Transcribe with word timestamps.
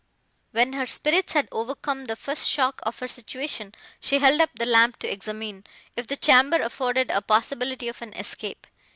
When 0.49 0.73
her 0.73 0.87
spirits 0.87 1.33
had 1.33 1.47
overcome 1.51 2.05
the 2.05 2.15
first 2.15 2.49
shock 2.49 2.79
of 2.81 2.97
her 2.97 3.07
situation, 3.07 3.75
she 3.99 4.17
held 4.17 4.41
up 4.41 4.49
the 4.55 4.65
lamp 4.65 4.97
to 4.97 5.07
examine, 5.07 5.63
if 5.95 6.07
the 6.07 6.17
chamber 6.17 6.59
afforded 6.59 7.11
a 7.11 7.21
possibility 7.21 7.87
of 7.87 8.01
an 8.01 8.15
escape. 8.15 8.65